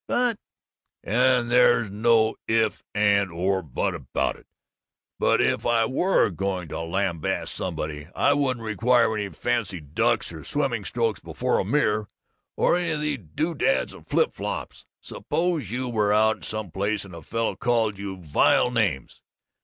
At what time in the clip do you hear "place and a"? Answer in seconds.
16.71-17.21